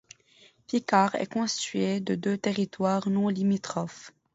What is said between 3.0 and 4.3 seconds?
non limitrophes.